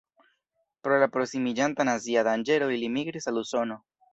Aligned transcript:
Pro 0.87 0.97
la 1.03 1.07
prosimiĝanta 1.17 1.87
nazia 1.91 2.27
danĝero 2.31 2.71
ili 2.79 2.93
migris 2.99 3.33
al 3.33 3.43
Usono. 3.45 3.79